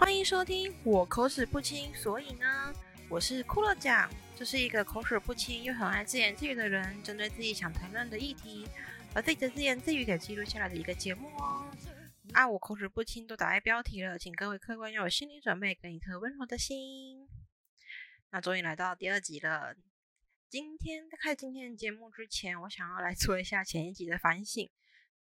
[0.00, 2.74] 欢迎收听，我口齿不清，所以呢，
[3.10, 8.66] 我是骷髅酱，这是一个口齿不清又很爱自言自语的人，针对自己想谈论的议题，
[9.12, 11.70] 把自己的自言自语给记录下来的一个节目哦。
[12.32, 17.28] 啊，我口齿不清都打在标题了，请各位客官要有心理准备，跟一颗温柔的心。
[18.30, 19.76] 那终于来到第二集了，
[20.48, 24.66] 今天在开今天的节目之前，我想要来做一下前一集的反省，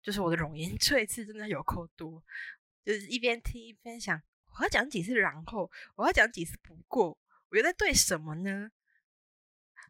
[0.03, 2.22] 就是我的容颜 这一次真的有够多，
[2.85, 4.21] 就是一边听一边想。
[4.61, 7.18] 我要讲几次，然后我要讲几次，不过
[7.49, 8.71] 我又在对什么呢？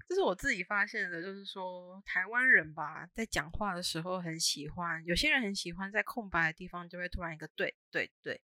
[0.07, 8.41] 这是我自己发现的，就是说台湾人吧，在讲话的时候很喜欢，有些人很喜欢在空白的地方就会突然一个对对对，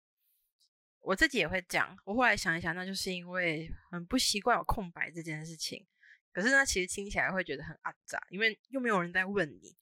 [0.98, 1.96] 我自己也会讲。
[2.04, 5.86] 我后来想一想，那就是因为很不习惯有空白这件事情。
[6.32, 9.76] 可是呢，其实听起来会觉得很阿杂，因为又没有人在问你，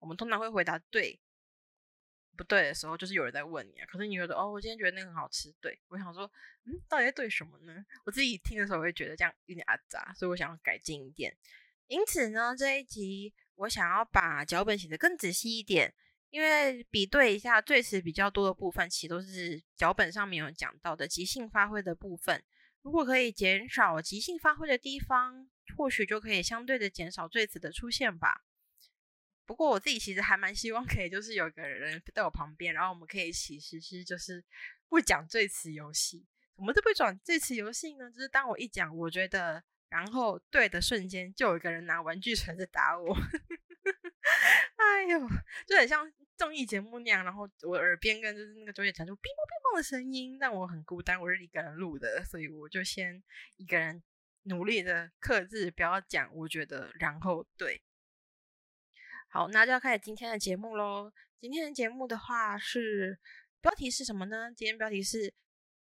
[0.00, 1.20] 我们通常会回答对。
[2.36, 3.86] 不对的时候，就是有人在问你啊。
[3.86, 5.52] 可是你觉得哦，我今天觉得那个很好吃。
[5.60, 6.30] 对我想说，
[6.64, 7.84] 嗯，到底在对什么呢？
[8.04, 11.34] 我自己听的时候会觉得这样有点阿杂，所以我想要改进一点。
[11.88, 15.94] 因此呢，这一集我想要把脚本写得更仔细一点，
[16.30, 22.42] 因为比对一下最词比较多的部分，其实都是脚本上面有讲到的即兴发挥的部分。
[22.82, 28.44] 如果可以减少即兴发挥的地方，或许就可以相对的减少最词的出现吧。
[29.46, 34.44] 不过我自己其实还蛮希望可以，就是有个人在我旁边，然后我们可以一起实施，就是
[34.88, 36.26] 不讲最词游戏。
[36.56, 43.14] 我们都不转最词游戏呢，就是当我一讲，我觉得然后对的瞬间，就有一个人拿玩具锤子打我。
[44.76, 45.20] 哎呦，
[45.66, 53.22] 就很像综艺节目那样，然后我耳边跟就是那个周叶传出乒乓乒乓的声音，但我很孤单，我是一个人录的，所以我就先
[53.58, 54.02] 一个人
[54.44, 56.34] 努力的克制，不要讲。
[56.34, 57.80] 我觉得然后对。
[59.28, 61.12] 好，那就要开始今天的节目喽。
[61.38, 63.18] 今天的节目的话是
[63.60, 64.50] 标题是什么呢？
[64.56, 65.34] 今天标题是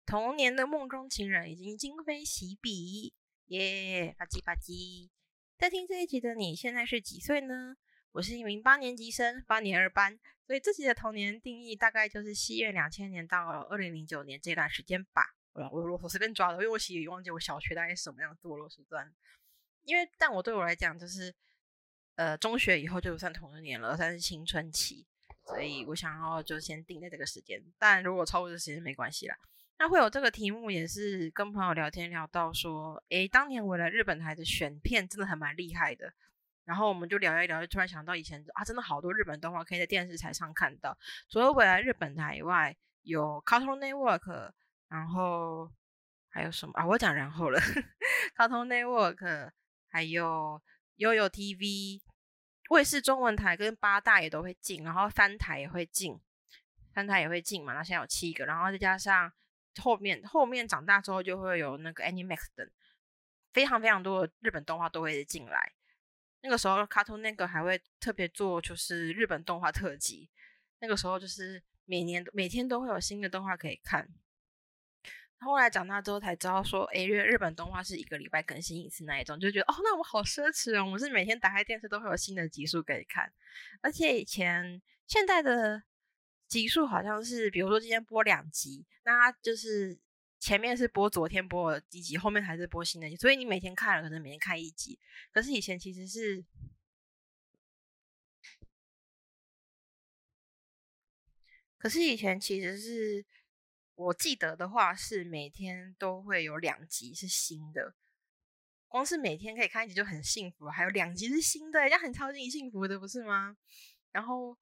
[0.05, 3.13] 童年的梦中情人已经今非昔比，
[3.47, 5.09] 耶，吧唧吧唧。
[5.57, 7.75] 在听这一集的你现在是几岁呢？
[8.13, 15.35] 我是一名八年级生，八年二班，所以自己的童年定义大概就是西元两千年到二零零九年这段时间吧。
[15.53, 19.13] 我我我随便抓的，因为我其实忘记我小学大概什么样堕落时段。
[19.83, 21.35] 因为但我对我来讲就是。
[22.15, 25.05] 呃，中学以后就不算童年了，算是青春期，
[25.45, 27.63] 所以我想要就先定在这个时间。
[27.79, 29.35] 但如果超过这时间没关系啦。
[29.79, 36.13] 那会有这个题目，也是跟朋友聊天聊到说，诶，当年为了日本台的选片真的还蛮厉害的。
[36.65, 40.95] 然后我们就聊一聊，就突然想到以前啊，真的好多日本动画可以在电视台上看到。
[41.29, 44.51] 除了未来日本台以外，有 Cartoon Network，
[44.87, 45.71] 然后
[46.29, 46.85] 还有什么啊？
[46.85, 47.59] 我讲然后了，
[48.37, 49.51] Cartoon Network，
[49.89, 50.61] 还有。
[50.95, 52.01] 悠悠 TV、
[52.69, 56.19] 卫视中文台跟八大也都会进，然后三台也会进，
[56.93, 57.73] 三台也会进嘛。
[57.73, 59.31] 那现在有七个，然后再加上
[59.81, 62.69] 后面后面长大之后就会有那个 Animax 等，
[63.51, 65.73] 非常非常多的日本动画都会进来。
[66.41, 70.29] 那个时候，Cartoon 那个还会特别做就是日本动画特辑，
[70.79, 74.09] 那个时候就是每年每天都会有新的动画可以看。
[75.43, 83.33] 后来长大之后才知道，说，诶，日日本动画是一个礼拜更新一次那一种，就觉得，哦，那我好奢侈哦，我是每天打开电视都会有新的集数可以看，
[83.81, 85.81] 而且以前现在的
[86.47, 89.97] 集数好像是，比如说今天播两集，那就是
[90.39, 94.99] 前面是播昨天播的几集，后面还是播新的集，所以你每天看了可能每天看一集，
[95.31, 96.45] 可是以前其实是，
[101.79, 103.25] 可是以前其实是。
[104.01, 107.93] 我记得的话是每天都会有两集是新的，
[108.87, 113.55] 光是每天可以看一集就很幸福，还有两集是新的，这样很超级幸福的，不是吗？
[114.11, 114.57] 然后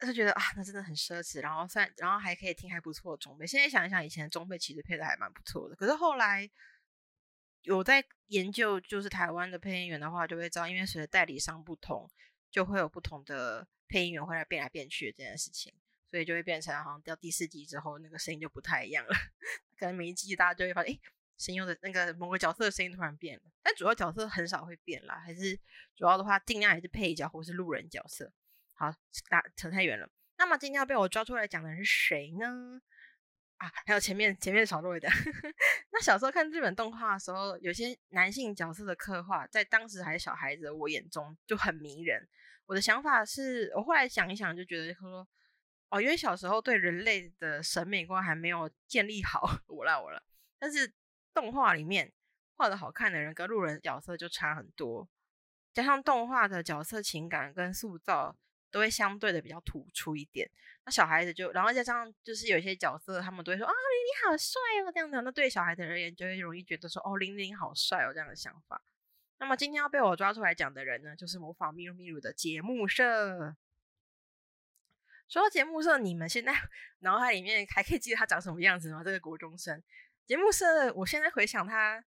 [0.00, 1.40] 就觉得啊，那真的很奢侈。
[1.40, 3.46] 然后算，然后还可以听还不错的中配。
[3.46, 5.76] 现在想一想，以前的中配其实配的还蛮不错的。
[5.76, 6.50] 可是后来
[7.62, 12.10] 有在研究，就是台湾的配音员的话，就会知道，因为随着代理商不同，
[12.50, 15.72] 就会有不同的配音员会来变来变去这件事情。
[16.12, 19.14] 所以就会变成好像到第四集之后，那个声音就不太一样了。
[19.78, 21.00] 可能每一集大家就会发现，哎，
[21.38, 23.42] 声优的那个某个角色的声音突然变了。
[23.62, 25.58] 但主要角色很少会变啦，还是
[25.96, 28.30] 主要的话尽量还是配角或是路人角色。
[28.74, 28.94] 好，
[29.30, 30.06] 打扯太远了。
[30.36, 32.82] 那么今天要被我抓出来讲的是谁呢？
[33.56, 35.08] 啊，还有前面前面少落的。
[35.92, 42.28] 那小时候看日本动画的时候，有些男性角色的刻画，在当时还是小孩子我眼中就很迷人。
[42.66, 45.26] 我的想法是我后来想一想，就觉得说。
[45.92, 50.22] 哦，因为小时候对人类的审美观还没有建立好， 我啦我了。
[50.58, 50.90] 但是
[51.34, 52.10] 动画里面
[52.56, 55.06] 画的好看的人跟路人角色就差很多，
[55.74, 58.34] 加上动画的角色情感跟塑造
[58.70, 60.50] 都会相对的比较突出一点。
[60.86, 65.20] 那小孩子就，然后加上就是有一些角色，他们都会说啊，玲玲好帅哦，这样的。
[65.20, 68.80] 那对小孩子而言，就会容易觉得说，哦，玲玲好帅哦，这样的想法。
[69.38, 73.54] 那么今天要被我抓出来讲的人呢，就是模仿咪噜咪噜的节目社。
[75.28, 76.52] 说到节目社，你们现在
[77.00, 79.02] 脑海里面还可以记得他长什么样子吗？
[79.04, 79.82] 这个国中生
[80.26, 82.04] 节目社，我现在回想他，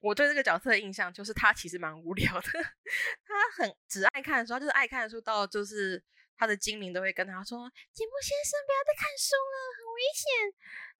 [0.00, 2.42] 我对这个角色的印象就是他其实蛮无聊的，
[3.24, 6.02] 他很只爱看书，就是爱看书到就是。
[6.40, 10.30] 他的精灵都会跟他说：“节目先生，不要再看书了，很危险。”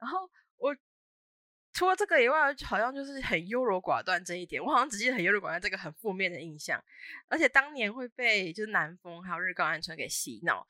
[0.00, 0.76] 然后我
[1.73, 6.82] 除了这个以外，好像就是很优柔寡断这一点，我好像只记得很优柔寡断这个很负面的印象。
[7.29, 10.67] 而且当年会被就是南风还有日高安春给洗脑，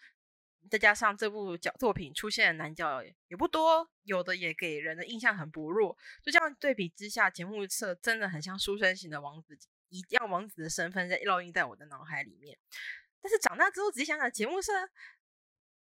[0.70, 5.96] 再加上这部角作品出现的男角也不多，有的也给人的印象很薄弱。
[6.22, 9.58] 就这样对比之下，节目社真的很像书生型的王子，
[9.88, 12.58] 一样王子的身份在烙印在我的脑海里面。
[13.20, 14.70] 但是长大之后仔细想想，节目是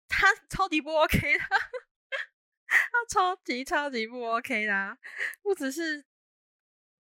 [0.07, 1.39] 他超级不 OK 的，
[2.67, 4.97] 他超级超级不 OK 的，
[5.41, 6.05] 不只是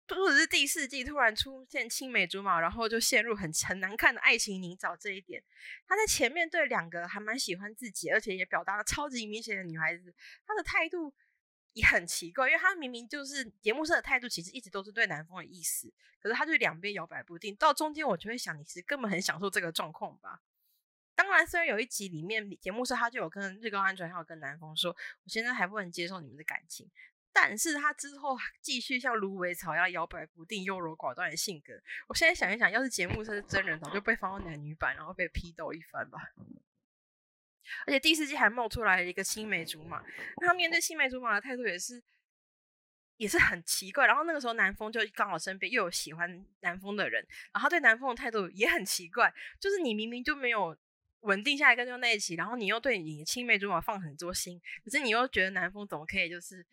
[0.07, 5.44] 不只是第四季突然出现青梅竹马，然后就陷入很很难看的爱情泥沼这一点，
[5.88, 10.13] 他在前面对两个还蛮喜欢自己，而且也表达了超级明显的女孩子，
[10.46, 11.13] 他的态度。
[11.75, 15.92] 也很奇怪，因为他明明就是节目社的态度，其实一直都是对南风的意思，
[16.22, 17.54] 可是他就两边摇摆不定。
[17.58, 20.42] 到中间，我就会想，你其实根本很享受这个状况吧？
[21.16, 26.90] 当然，虽然有一集里面节目社他就有跟日高安全还有跟南风说，我现在还不能接受你们的感情，
[27.38, 31.74] 但是他之后继续像芦苇草一样摇摆不定、优柔寡断的性格。
[32.08, 36.18] 我现在想一想，要是节目是真人，早就被放到男女版，然后被批斗一番吧。
[37.86, 40.02] 而且第四季还冒出来一个青梅竹马，
[40.40, 42.02] 那他面对青梅竹马的态度也是，
[43.18, 44.08] 也是很奇怪。
[44.08, 50.78] 然后那个时候南风就刚好身边又有喜欢南风的人，然后对南风的态度也很奇怪，就是你明明就没有
[51.20, 56.66] 稳定下来跟他在一起，然后你又对你青梅竹马放很多心，可是你又觉得南风怎么可以就是，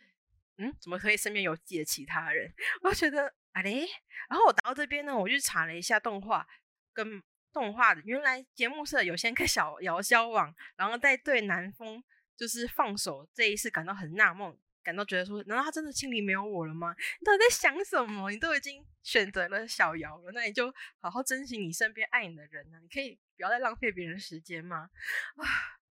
[0.63, 2.53] 嗯，怎么可以身边有自己的其他人？
[2.83, 3.87] 我觉得啊嘞，
[4.29, 6.47] 然后我到这边呢，我就查了一下动画
[6.93, 7.23] 跟。
[7.55, 12.03] 动画的原来节目社有先跟小 瑶交往，然后再对南风
[12.35, 16.97] 就是放手这一次感到很纳闷，感到觉得说，难道他真的心里没有我了吗？
[17.21, 18.31] 你到底在想什么？
[18.31, 22.79] 你都已经选择了小瑶了，那你就好好珍惜你身边爱你的人呢？
[22.81, 24.89] 你可以不要再浪费别人时间吗？
[25.37, 25.45] 啊，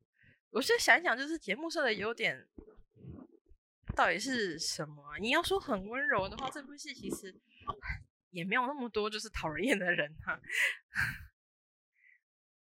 [0.50, 2.48] 我是想一想，就是节目社的优点
[3.96, 5.18] 到底是什么？
[5.20, 7.34] 你要说很温柔的话，这部戏其实
[8.32, 10.40] 也没有那么多就是讨人厌的人哈。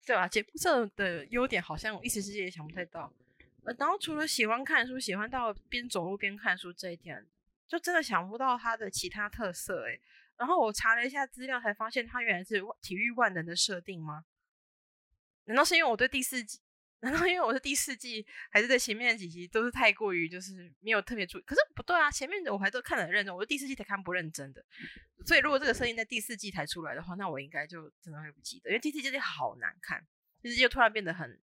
[0.04, 0.28] 对吧？
[0.28, 3.12] 节目社的优点好像我一时之间也想不太到。
[3.64, 7.26] 呃，然后除了喜欢看书，喜欢到边走路边看书这一点，
[7.66, 10.00] 就真的想不到它的其他特色诶。
[10.36, 14.24] 然后我查了一下资料，才发现它原来是体育万能的设定吗？
[15.46, 16.60] 难道是因为我对第四季？
[17.00, 21.42] 难道因为我是第四季，还是在前面几集都是太过于就是没有特别注意？
[21.42, 24.64] 可是不对啊，前面的我还都看得很认真，我第四季才看不认真的。
[25.24, 30.04] 所以如果这个声音在第四季才出来的话，那我应该就真的会不记得，因为第四季好难看，
[30.40, 31.38] 第四季就突然变得很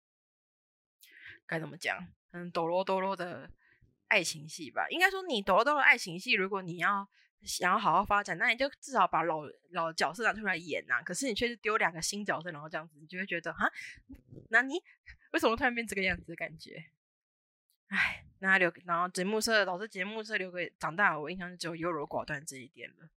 [1.47, 3.51] 该怎么讲，嗯，抖落抖落的
[4.09, 4.87] 爱情戏吧。
[4.91, 7.09] 应该说你抖落抖落爱情戏，如果你要
[7.43, 9.41] 想要好好发展，那你就至少把老
[9.71, 11.03] 老角色拿出来演呐。
[11.03, 13.67] 可是你却是丢两个新角色，然后这样子，你就会觉得啊，
[14.51, 14.75] 那你。
[15.33, 16.91] 为什么突然变这个样子的感觉？
[17.89, 23.09] 哎，那留然后节目社老师节目社留给长大，我印象就只有优柔寡断这一点了。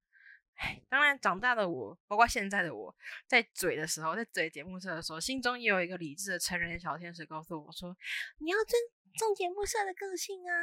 [0.56, 7.98] 哎，当然长大的我，包括现在的我，在嘴的时候，在嘴节目社的时候，心中也有一个理智的成人小天使告诉我说
[8.40, 8.80] ：“你要尊
[9.18, 10.54] 重节目社的个性啊！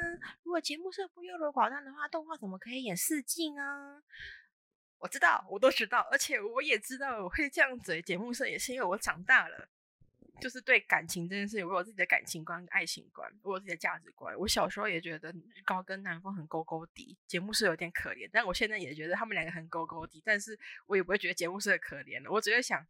[0.45, 4.03] 如果节目社不优柔寡断的话，动画怎么可以演四季呢？”
[4.99, 9.69] 我知道，我都知道，而且我也知道我会这样嘴节目社，也是因为我长大了。
[10.41, 14.37] 就是对感情这件事情，我有自己的感情观、爱情观，我有自己的价值观。
[14.39, 18.29] 我小时候也觉得高跟男风很勾勾底，节目是有点可怜。
[18.33, 22.31] 但我现在也觉得他们两个很勾勾底，但是我也不会觉得节目是可怜的。
[22.31, 22.81] 我只会想，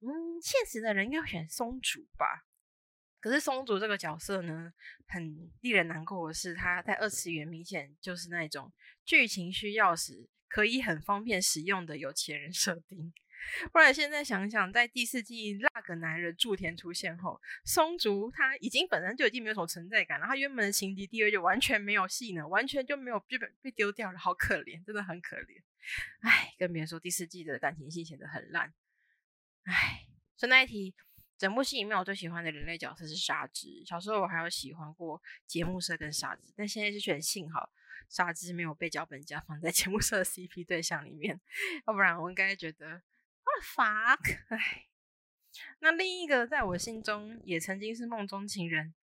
[0.00, 0.08] 嗯，
[0.42, 2.44] 现实的人应该选松竹吧？
[3.20, 4.72] 可是松竹这个角色呢，
[5.08, 8.72] 很令人难过的是，他在二次元明显就是那种
[9.04, 13.12] 剧情需要时可以很方便使用的有钱人设定。
[13.72, 25.62] 不然现在想想，在第四季那个男人祝田出现后，松竹他已经本身就已经没有什么存在感了，他原本的情敌地位就完全没有戏呢，完全就没有剧本被丢掉了，好可怜，真的很可怜。
[26.20, 28.72] 唉，跟别人说第四季的感情戏写得很烂。
[29.64, 30.94] 唉，顺带一提，
[31.38, 33.82] 整部戏里面我最喜欢的人类角色是沙织。
[33.86, 37.70] 小时候我还有喜欢过节目社跟沙织，但现在是选幸好
[38.08, 41.40] 沙织没有被脚本家放在节目社的 CP 对象里面，
[41.86, 43.02] 要不然我应该觉得。
[43.60, 44.86] fuck，哎，
[45.80, 48.94] 那另一个在我心中也曾经是梦中情人，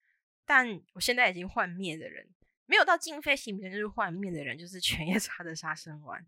[0.46, 2.30] 但我现在已经幻灭的人，
[2.66, 6.26] 没有到今非昔比，就是幻灭的人，就是犬夜叉的杀生丸。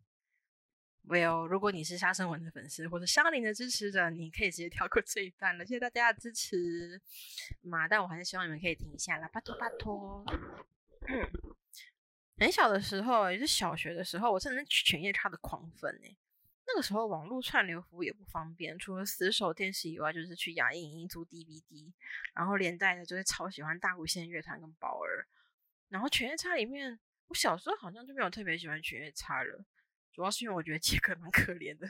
[1.07, 5.65] Well，如果你是杀生丸的粉丝或者沙林的支持者，你可以直接跳过这一段了。
[5.65, 7.01] 谢谢大家的支持，
[7.61, 10.25] 嘛，但我还是希望你们可以停一下啦，拜托拜托。
[12.39, 16.13] 很小的时候，也是小学的时候，我真的是犬夜叉的狂粉哎。
[16.67, 21.93] 那个时候网络串流服务也不方便，除了死守电视以外，就是去雅影音租 DVD，
[22.33, 25.27] 然后连带的就是超喜欢大无限乐团跟宝儿。
[25.87, 29.65] 然后犬夜叉里面，我小时候好像就没有特别喜欢犬夜叉了。
[30.11, 31.87] 主要是因为我觉得杰克蛮可怜的，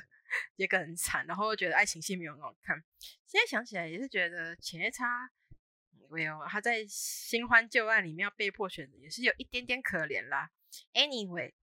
[0.56, 2.84] 杰克很惨，然后又觉得爱情戏没有很好看。
[3.26, 5.32] 现在想起来也是觉得犬夜叉，
[6.12, 10.52] 没有他在新欢旧爱里面要被迫选择，也是有一点点可怜啦。
[10.94, 11.54] Anyway，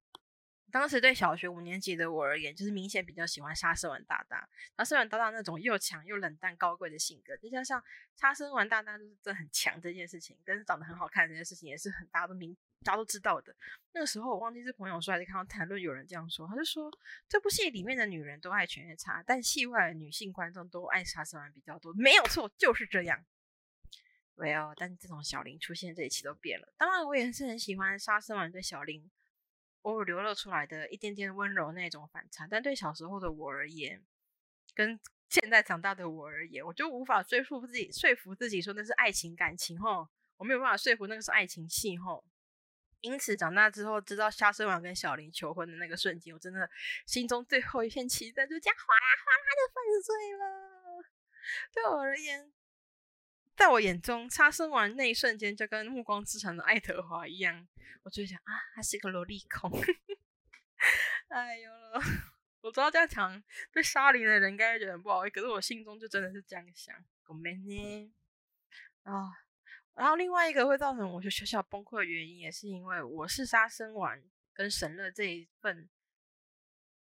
[0.74, 4.48] 当时对小学五年级的我而言，就是明显比较喜欢杀生丸大大。
[4.76, 7.80] 沙生丸大大那种又强又冷淡高贵的性格，再加上
[8.16, 12.56] 杀生丸大大就是真很强这件事情，跟长得很好看这件事情，也是很大家都明。
[12.82, 13.56] 大家都知道的，
[13.92, 16.90] 那个时候我忘记是朋友说还是看到谈论有人这样说，他就说
[17.26, 23.24] 这部戏里面的女人都爱犬夜叉，但戏外的女性观众都爱沙生丸比较多，没有错，就是这样。
[24.34, 26.74] 没有，但这种小林出现这一期都变了。
[26.76, 29.10] 当然，我也是很喜欢沙生丸对小林
[29.84, 34.02] 偶尔流露出来的一点点温柔那种反差，但对小时候的我而言，
[34.74, 34.98] 跟
[35.28, 42.24] 现在长大的我而言，我就无法说服自己，说服自己说那是爱情感情吼，我没有办法说服那个是爱情戏吼。
[43.00, 46.70] 因此，长大之后知道杀生丸跟小林求婚的那个瞬间，我真的
[47.04, 51.04] 心中最后一片期待就这样哗啦哗啦的粉碎了。
[51.74, 52.50] 对我而言，
[53.56, 57.66] 在我眼中，杀生丸那一瞬间就跟《暮光之城》的爱德华一样，
[58.02, 59.70] 我就想啊，他是一个萝莉控。
[61.28, 61.70] 哎呦，
[62.60, 63.42] 我知道这样讲
[63.72, 66.94] 对沙林的人应该觉得很不好意思，可是我心中就真的是这样想。
[67.26, 68.14] 我们呢？
[69.04, 69.44] 啊。
[69.94, 74.20] 然后另外一个会造成我就小小崩溃的原因，也是因为我是杀生丸
[74.52, 75.88] 跟神乐这一份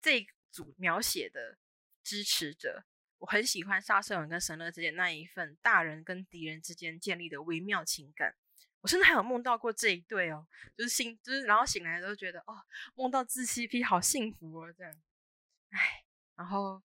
[0.02, 1.60] 这一组描写的
[2.04, 2.84] 支持者，
[3.22, 8.36] 我很喜欢杀生丸跟神乐之间那一份大人跟敌人之间建立的微妙情感。
[8.82, 12.58] 我甚至还有梦到过这一对哦，就是醒，就是然后醒来都觉得哦，
[12.96, 14.92] 梦到自 CP 好幸福哦，这样。
[15.70, 16.04] 唉，
[16.36, 16.82] 然后。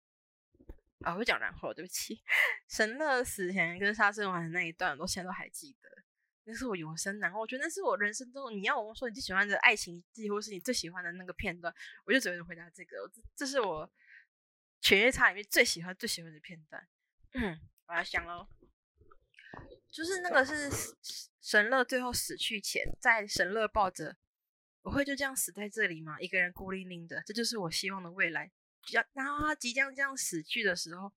[1.02, 2.24] 啊，会讲然后，对不起。
[2.68, 5.90] 神乐死前跟杀生丸的那一段，我现在都还记得，
[6.46, 7.40] 那是我永生难忘。
[7.40, 11.72] 我觉得那是我人生中，你要我说你最喜欢的爱情几乎是你最喜欢的那个片段，
[12.06, 13.08] 我就只能回答这个。
[13.14, 13.86] 这这是我
[14.86, 16.88] 《犬夜叉》里面最喜欢、最喜欢的片段。
[17.34, 18.48] 嗯，我要想喽，
[19.90, 20.70] 就是那个是
[21.42, 24.16] 神乐最后死去前，在神乐抱着，
[24.84, 26.22] 我会就这样死在这里吗？
[26.22, 28.52] 一个人孤零零的，这就是我希望的未来。
[29.14, 31.12] 然后他即将这样死去的时候，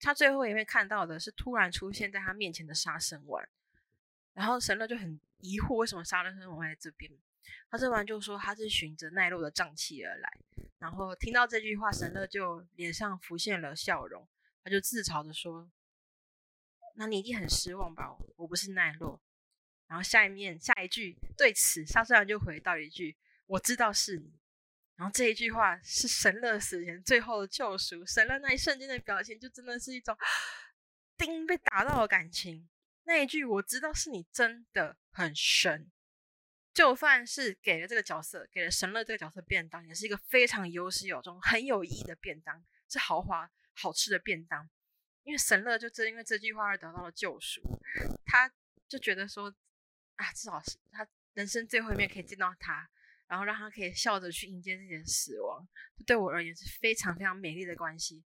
[0.00, 3.48] 他最后也会看到的是突然出现在他面前的杀生丸。
[4.32, 7.12] 然后神乐就很疑惑，为什么杀生丸会在这边？
[7.70, 10.38] 他这完就说他是循着奈落的瘴气而来。
[10.78, 14.28] 然后听到这句话，神乐就脸上浮现了笑容，
[14.62, 15.70] 他就自嘲的说
[16.96, 18.16] ：“那你一定很失望吧？
[18.36, 19.20] 我不是奈落。”
[19.88, 24.38] 然后下一面下一句对此杀生丸就回到一句：“我知道是你。”
[24.96, 28.04] 然后这一句话是神乐死前最后的救赎。
[28.04, 30.16] 神乐那一瞬间的表现，就真的是一种
[31.16, 32.68] 钉被打到的感情。
[33.04, 35.90] 那一句我知道是你真的很神，
[36.78, 44.70] 就算是给了这个角色，给了神乐这个角色便当，也是一个非常有始有终、很有意义的便当，是豪华好吃的便当。
[45.24, 47.60] 因为神乐就正因为这句话而得到了救赎，
[48.24, 48.48] 他
[48.86, 49.52] 就觉得说
[50.14, 52.88] 啊，至少是他人生最后一面可以见到他。
[53.26, 55.66] 然后让他可以笑着去迎接自己的死亡，
[56.06, 58.22] 对我而言是非常非常美丽的关系。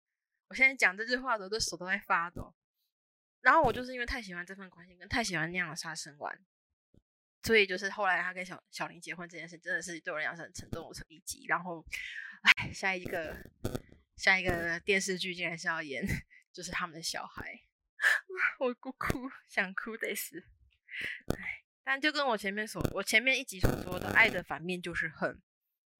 [0.49, 2.53] 我现在讲这句话的时候，的手都在发抖。
[3.39, 6.37] 然后我就是因为太喜欢这份关系，跟太喜欢那样的杀生丸，
[7.43, 11.45] 所以就是后来他跟小小林结婚这件事，真的是对我来讲是很沉重的一集。
[11.47, 11.85] 然后，
[12.43, 13.35] 哎，下一个
[14.15, 16.05] 下一个电视剧竟然是要演，
[16.53, 17.61] 就是他们的小孩，
[18.59, 20.43] 我哭哭想哭得死，
[21.37, 21.63] 哎。
[21.83, 25.41] 但就跟我前面所，我前面一集所说的，爱的反面就是恨。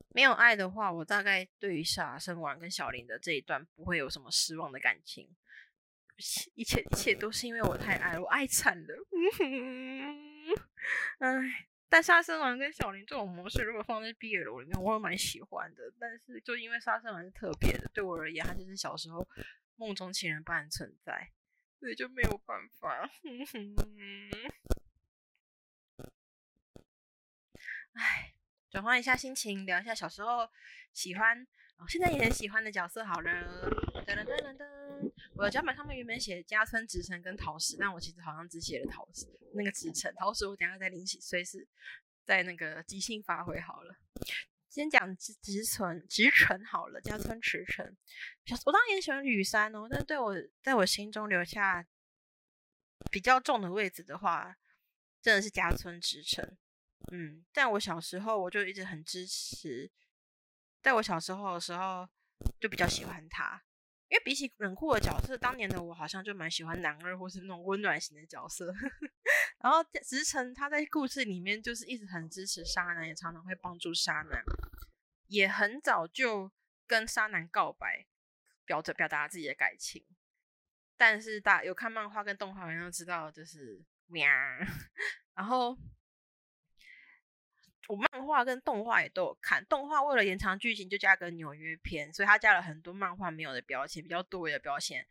[0.10, 5.28] 没有爱的话，我大概对于傻生丸跟小林的这一段不会有什么失望的感情。
[6.54, 9.08] 一切一切都是因为我太爱了，我爱惨了。
[11.20, 15.94] 唉，但杀生丸跟小林这种模式，如果放在毕业楼里面，我会蛮喜欢的。
[16.00, 19.28] 但是就因为杀生丸是特别的，对我而言，它就是小时候
[19.76, 21.32] 梦中情人般的存在，
[21.80, 23.10] 所以就没有办法。
[27.94, 28.34] 唉，
[28.70, 30.50] 转换一下心情，聊一下小时候
[30.94, 31.46] 喜欢
[31.88, 33.32] 现在也很喜欢的角色好了。
[34.06, 41.68] 噔噔噔噔噔，我的脚本上面原本写加村直城跟桃矢，但我其实好像只写了桃矢那个直城，桃矢我等下再临时随时
[42.26, 43.96] 在那个即兴发挥好了。
[44.70, 47.86] 先讲直直城直城好了，加村直城。
[48.66, 51.86] 我当然也喜欢吕山哦，但对我在我心中留下
[53.12, 54.56] 比较重的位置的话，
[55.22, 56.58] 真的是加村直城。
[57.12, 59.92] 嗯，但我小时候我就一直很支持，
[60.82, 62.08] 在我小时候的时候
[62.60, 63.62] 就比较喜欢他，
[64.10, 68.74] 因为比起冷酷的角色，当年的我好像就蛮喜欢男二或是那种温暖型的角色。
[69.62, 74.44] 然后直城他在故事里面就是一直很支持沙男，也常常会帮助沙男，
[75.28, 76.52] 也很早就
[76.88, 78.08] 跟沙男告白，
[78.66, 80.04] 表着表达自己的感情。
[80.98, 84.28] 但是大有看漫画跟动画的人都知道，就是 喵，
[85.36, 85.78] 然后。
[87.92, 95.06] 我漫画跟动画也都有看，动画为了延长剧情就加个纽约篇，所以他加了很多漫画没有的标签，比较多的标签。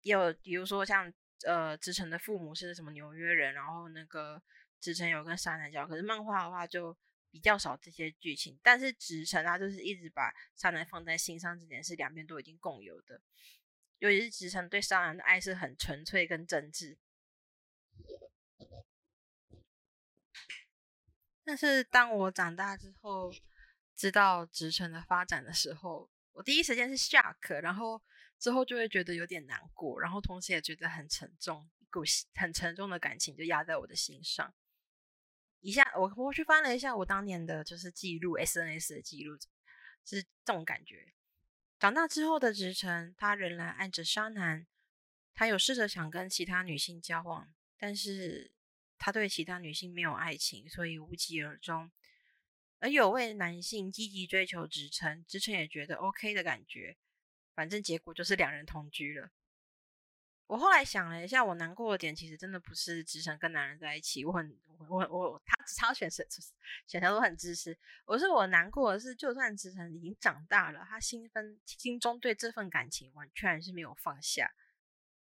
[0.00, 1.12] 有比如说像
[1.44, 4.42] 呃，直城的父母是什么纽约人，然后那个
[4.80, 6.96] 直城有跟沙男交，可是漫画的话就
[7.30, 8.58] 比较少这些剧情。
[8.62, 13.20] 但是直城他就是一直把沙男放在心上，这点是两边都已经共有的。
[13.98, 16.96] 尤其是直城对沙男的爱是很纯粹跟真挚。
[21.48, 23.32] 但是当我长大之后，
[23.96, 28.02] 知道直城的发展的时候，我第一时间是 shock，然后
[28.38, 32.02] 之后就会觉得有点难过，然后同时也觉得很沉重，一股
[32.34, 34.54] 很沉重的感情就压在我的心上。
[35.60, 39.34] 一下我我去翻了一下我当年的就是记录，SNS 的记录，
[40.04, 41.14] 是这种感觉。
[41.78, 44.66] 长大之后的直城，他仍然爱着沙男，
[45.32, 48.52] 他有试着想跟其他女性交往，但是。
[48.98, 51.90] 他对其他女性没有爱情，所以无疾而终。
[52.80, 56.96] 而有位男性积极追求直城，直城也觉得 OK 的感觉。
[57.54, 59.30] 反正结果就是两人同居了。
[60.46, 64.56] 我后来想了一下，我难过的点其实真的不是直城跟男人在一起，我很
[64.88, 66.24] 我我他他选择
[66.86, 67.76] 选择都很支持。
[68.06, 74.54] 我是我难过的是，就算直城已经长大了，他心分心中对这份感情完全是没有放下。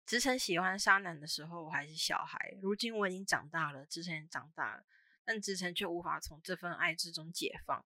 [0.07, 2.55] 直城喜欢沙男的时候，我还是小孩。
[2.61, 4.85] 如今我已经长大了，直城也长大了，
[5.25, 7.85] 但直城却无法从这份爱之中解放。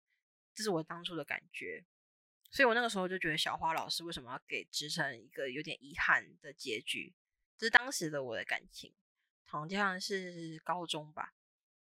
[0.53, 1.85] 这是我当初的感觉，
[2.51, 7.15] 所以我那个时候就觉得小花老师为什么要给直城一个有点遗憾的结局？
[7.57, 8.93] 这是当时的我的感情，
[9.45, 11.33] 好像是高中吧。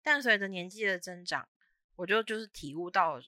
[0.02, 1.48] 但随着年纪的增长，
[1.96, 3.20] 我就就是体悟到，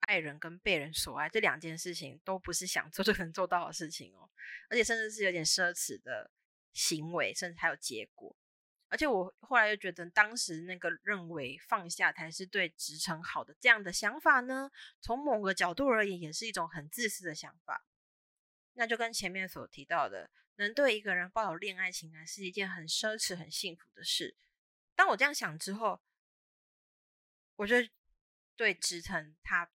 [0.00, 4.30] 爱人跟被人所爱这两件事情都不是想做就能做到的事情哦，
[4.70, 6.30] 而且甚至是有点奢侈的。
[6.74, 8.36] 行为甚至还有结果，
[8.88, 17.86] 而且我后来又觉得，当时那个认为放下才是对直城好的这样的想法呢，从某个角度而言，也是一种很自私的想法。
[18.74, 24.36] 那就跟前面所提到的，能对一个人抱有恋爱情感是一件很奢侈、很幸福的事。
[24.96, 26.02] 当我这样想之后，
[27.56, 27.76] 我就
[28.56, 29.70] 对直城他。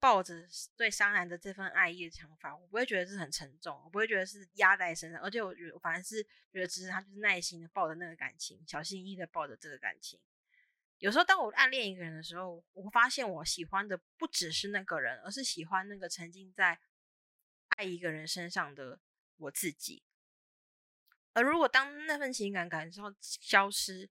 [0.00, 0.34] 抱着
[0.76, 10.18] 对伤男的这份爱意的想法，我不会觉得是很沉重，我不会觉得是压在身上，而且我觉得反而是觉得只是他就是耐心的抱着那个感情，小心翼翼的抱着这个感情。
[10.98, 16.78] 有时候当我暗恋一个人的时候，我发现我喜欢的不只是那个人，而是喜欢那个沉浸在
[17.76, 18.98] 爱一个人身上的
[19.36, 20.02] 我自己。
[21.32, 24.08] 而如果当那份情感感受消失，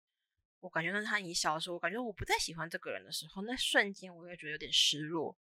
[0.61, 5.37] 我感觉到他已经消失，我感觉我不再喜欢这个人的时候，那瞬间我也觉得有点失落。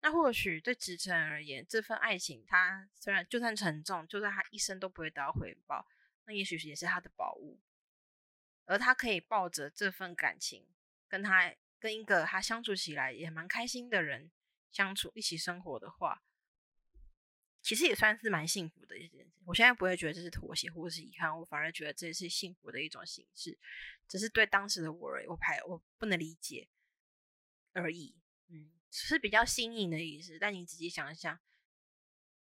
[0.00, 5.86] 那或许对直城而言，这份爱情，他虽然就算沉重，就算他一生都不会得到回报，
[6.24, 7.58] 那也许也是他的宝物。
[8.64, 10.68] 而他可以抱着这份感情，
[11.08, 14.30] 跟他跟一个他相处起来也蛮开心的人
[14.70, 16.22] 相处，一起生活的话，
[17.60, 19.32] 其实也算是蛮幸福的一件事。
[19.46, 23.58] 我现在不会觉得这是妥协或是遗憾，我反而觉得这是幸福的一种形式，
[24.06, 26.68] 只是对当时的我，我排我不能理解
[27.72, 28.14] 而已。
[28.48, 28.77] 嗯。
[28.90, 31.38] 是比较新颖的意思，但你仔细想一想，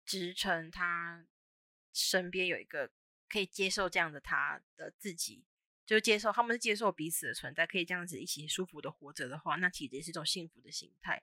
[0.05, 1.27] 直城他
[1.93, 2.91] 身边有一个
[3.29, 5.45] 可以接受这样的他的自己，
[5.85, 11.23] 就接受他们是接受彼此的存在，可以这样子一起舒服的活着的话，那其实也是一种幸福的心态。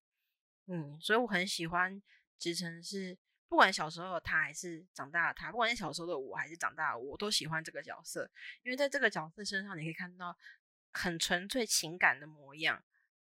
[0.66, 2.02] 嗯，所以我很喜欢
[2.40, 8.30] 直城，是不管小时候的他还是长大的他，不管是小时候的我还是长大的我，都喜欢这个角色，
[8.64, 10.36] 因为在这个角色身上，你可以看到
[10.92, 12.84] 很纯粹情感的模样。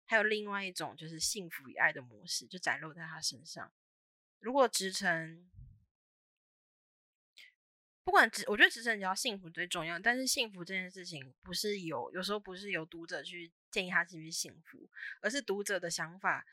[0.06, 3.72] 还有另外一种就是幸福与爱的模式，就展露在他身上。
[4.40, 5.50] 如果直城，
[8.04, 9.98] 不管直，我觉得直城只要幸福最重要。
[9.98, 14.90] 但是幸福这件事情，不是有有时候不是由读者去建议他是不是幸福，
[15.22, 16.46] 而是读者的想法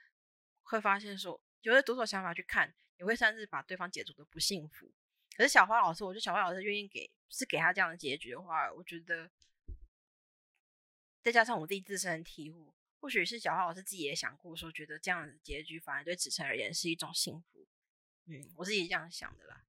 [0.62, 4.92] 会发现说，有的读者想法去看，也会算是把对方解读的不幸福。
[5.36, 9.28] 可是小花老师，我觉得小花老师愿意给是给他这样的结局的话，我觉得
[11.22, 17.66] 再加上我自己自身的体悟，或许是小花老师自己也想过，说觉得这样的结局反而对子晨而言是一种幸福。
[18.26, 19.64] 嗯，我自己这样想的啦。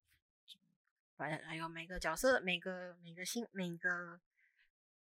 [1.15, 4.19] 反正还有每个角色，每个每个新每个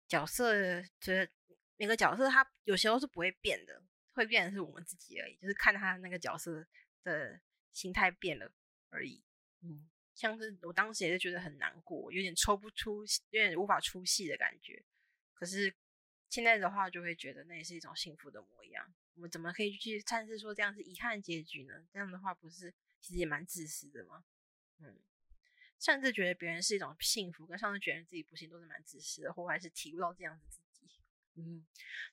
[0.07, 1.29] 角色，就是
[1.77, 3.81] 每个角色，他有时候是不会变的，
[4.13, 6.65] 会变的是我们自己而已，就是看他那个角色
[7.03, 7.39] 的
[7.71, 8.51] 心态变了
[8.89, 9.21] 而已。
[9.61, 9.87] 嗯。
[10.15, 14.83] 像是我当时也是觉得很难过，有点抽不出，有点无法出戏的感觉。
[15.35, 15.71] 可是
[16.29, 18.93] 现在的话，就会觉得那也是一种幸福的模样。
[19.15, 21.73] 我们怎么可以去阐释说这样是遗憾结局呢？
[21.91, 24.23] 这样的话，不是其实也蛮自私的吗？
[24.79, 24.99] 嗯，
[25.79, 30.87] 上次觉得别人是一种幸福，跟上次觉得自己不幸，都是蛮自私的，或还是体悟到这样子自己。
[31.35, 31.65] 嗯，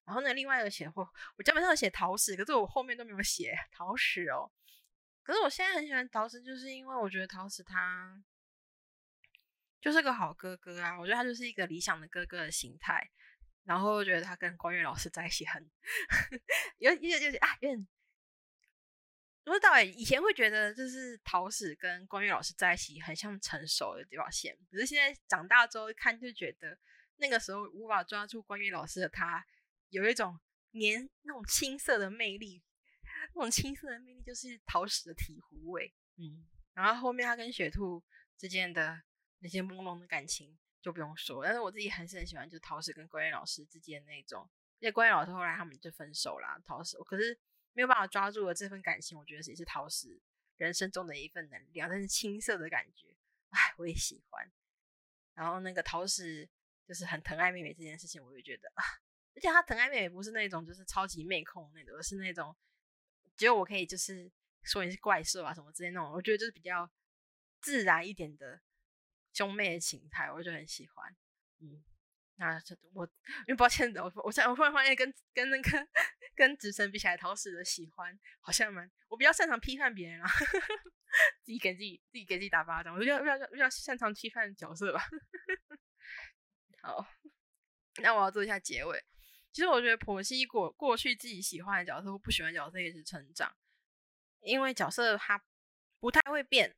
[0.04, 4.50] 然后呢，另外一个写或我基本上写陶史，可是我后面都没有写陶史哦。
[5.22, 8.22] 可是我现在很喜欢陶石，就是因为我觉得陶石他
[9.80, 10.98] 就是个好哥哥啊！
[10.98, 13.10] 我觉得他就是一个理想的哥哥的形态。
[13.64, 15.70] 然后我觉得他跟关悦老师在一起很
[16.78, 17.88] 有有有点啊，有点
[19.44, 19.82] 不知道哎。
[19.82, 26.78] 以前会觉得就是陶史跟关悦老师在一起很像成熟的表现，可是现在长大之后看就觉得
[27.16, 29.44] 那个时候无法抓住关悦老师的他，
[29.88, 30.38] 有一种
[30.70, 32.62] 年那种青涩的魅力。
[33.34, 38.02] 那种青涩的魅力就是桃矢的醍醐味，嗯，然后后面他跟雪兔
[38.36, 39.02] 之间的
[39.38, 44.46] 那些朦胧的感情就不用说，但是我自己还是很喜欢，就是桃矢跟关悦老师之间那种，
[44.80, 47.38] 因为关悦老师后来他们就分手了，桃矢可是
[47.72, 50.20] 没有办法抓住了这份感情，我觉得也是桃石
[50.58, 53.16] 人生中的一份能量，但是青涩的感觉，
[53.48, 54.52] 哎，我也喜欢。
[55.32, 56.46] 然后那个桃石
[56.86, 58.70] 就是很疼爱妹妹这件事情，我也觉得，
[59.34, 62.54] 而且他疼爱妹妹不是那种就是超级妹控那种，而是那种。
[63.36, 64.30] 只有我可以就是
[64.62, 66.88] 说你是怪兽啊什么之类那种，我觉得就是比较
[67.60, 68.60] 自然一点的
[69.34, 71.14] 兄妹的情态，我就很喜欢。
[71.60, 71.84] 嗯，
[72.36, 73.04] 那这我
[73.46, 75.88] 因为抱歉，我我现我突然发现跟跟那个
[76.34, 80.28] 跟直升比起来，陶史的喜欢好像蛮我比较擅长批判别人啊，
[81.44, 85.02] 自己给自己自己给自己打巴掌，我比较比较比较擅长批判角色吧。
[86.82, 87.06] 好，
[88.02, 89.04] 那我要做一下结尾。
[89.52, 93.56] 其实我觉得婆媳过过去自己喜欢的角色或不喜欢角色也是成长，
[94.40, 95.42] 因为角色它
[96.00, 96.76] 不太会变，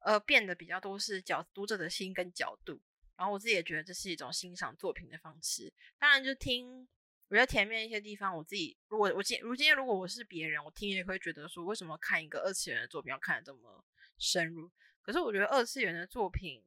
[0.00, 2.80] 呃，变得比较多是角读者的心跟角度。
[3.16, 5.72] 然后我自己也觉得这是一种欣赏作品的方式。
[5.98, 6.86] 当然，就听
[7.28, 13.84] 我觉得前面一些地方，我自己如果我今如今天如果我是别人，我听也会觉得说，为什么看一个二次元的作品要看的这么
[14.18, 14.70] 深入？
[15.02, 16.62] 可是我觉得二次元的作品，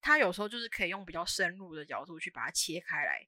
[0.00, 3.26] 它有时候就是可以用比较深入的角度去把它切开来。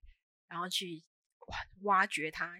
[0.49, 1.03] 然后去
[1.45, 2.59] 挖挖掘它，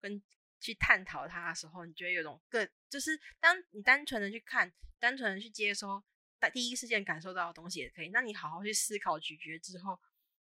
[0.00, 0.20] 跟
[0.60, 6.02] 去探讨它的时候，你觉得有种更就是当你单纯的去看，单纯的去接收
[6.38, 8.10] 在第一事件感受到的东西也可以。
[8.10, 9.98] 那你好好去思考咀嚼之后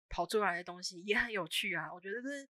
[0.10, 1.94] 跑出来的东西也很有趣啊！
[1.94, 2.48] 我觉得是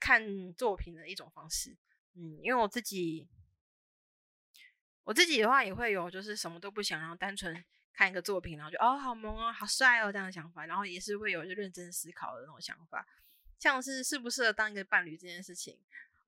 [0.00, 1.76] 看作品的一种方式。
[2.14, 3.28] 嗯，因为我自己
[5.04, 13.06] 我自己的话也会有，就是什么都不想，然后单纯看一个作品，然后就哦好萌哦，好帅哦这样的想法，然后也是会有就认真思考的那种想法。
[13.58, 15.78] 像是适不适合当一个伴侣这件事情，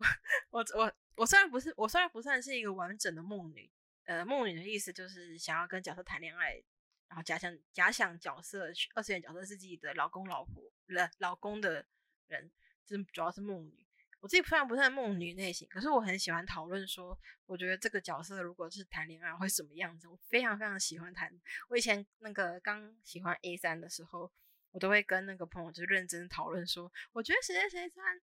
[0.51, 3.71] 我我我虽然不是我虽然不算是一个完整的梦女，
[4.05, 6.63] 呃，梦女的意思就是想要跟角色谈恋爱，
[7.09, 11.87] 然后假想假想角色二次元角色是自己的老公老婆了老公的
[12.29, 12.51] 人，
[12.85, 13.87] 就是主要是梦女。
[14.21, 21.33] 我自己虽然不算梦女类型，可是我很喜欢讨论说，我觉得这个角色如果是谈恋爱会什么样子，我非常非常喜欢谈。
[21.69, 24.33] 我以前那个刚喜欢 A 三的时候。
[24.75, 28.21] 我都会跟那个朋友就认真讨论说，我觉得谁谁谁虽然，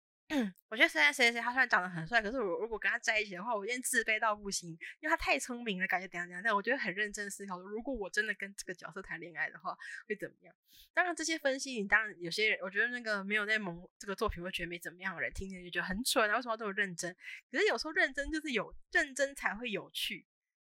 [0.69, 6.43] 我觉得谁谁谁谁他虽然长得很帅，可是我如果跟他在一起的话，我有点自卑到不行，因为他太聪明了，感觉怎样怎样。
[6.43, 9.77] 但我觉得很认真思考，如果我真的跟这个角色谈恋爱的话，
[10.09, 10.55] 会怎么样？
[10.95, 17.14] 当然这些分析，你当然有些人，我觉得那个没有在萌这个作品会觉得没怎么样的人，听起来就觉得很蠢啊，为什么都有认真？
[17.51, 20.27] 可是有时候认真就是有认真才会有趣，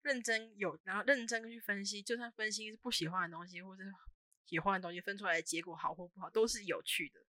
[0.03, 3.83] 认真有然后认真去分析，就算分析是不喜欢的东西，或者。
[4.45, 7.19] 喜欢的东西分出来的结果好或不好都是有趣的。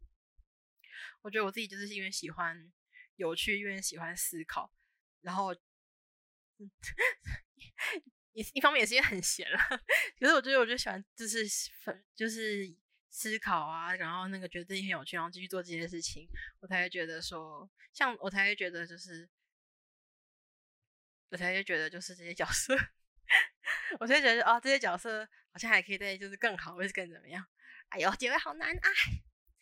[1.23, 2.73] 我觉得我自己就是因为喜欢
[3.17, 4.73] 有趣，因为喜欢思考，
[5.23, 5.55] 然后，
[8.33, 9.59] 一一方面也是因为很闲了。
[10.19, 11.45] 可是我觉得，我就喜欢就是
[11.83, 12.75] 分就是
[13.11, 16.29] 思考啊，然后那个觉得自己很有趣，然后继续做这些事情，
[16.61, 19.29] 我才会觉得说，像我才会觉得就是，
[21.31, 22.77] 我才会觉得就是这些角色。
[24.01, 27.45] 我就觉得哦，这些角色好像还可以再就是更好，或是更怎么样？
[27.89, 28.89] 哎呦，结尾好难啊！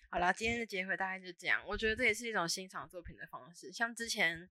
[0.09, 1.63] 好了，今天的结尾大概就是这样。
[1.67, 3.73] 我觉得这也是一种欣赏作品的方式。
[3.73, 4.49] 像之前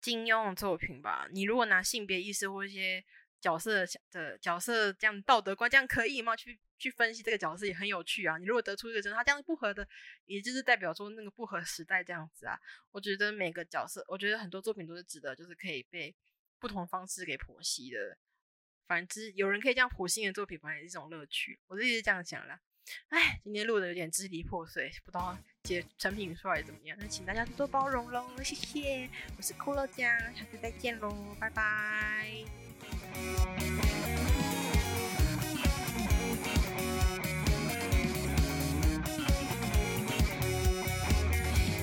[0.00, 1.26] 金庸的作品吧。
[1.32, 3.04] 你如果拿性别意识或一些
[3.40, 6.36] 角色的角色这样道德观这样可以吗？
[6.36, 8.38] 去去分析这个角色也很有趣啊。
[8.38, 9.88] 你如果得出一个真他这样不合的，
[10.26, 12.60] 也就是代表说那个不合时代这样子啊。
[12.92, 16.14] 我觉得每个角色，我觉得很多作品都是值得，就是可以被
[16.58, 18.18] 不同方式给剖析的。
[18.86, 21.58] 反之，有人可以这样剖析的作品，反而是一种乐趣。
[21.66, 22.60] 我自己是这样想的。
[23.08, 32.44] 哎，今天录的有点支离破碎，不知道结成品出来怎么样，那请大家多多包容喽，谢谢，我是骷髅酱，下次再见喽，拜拜。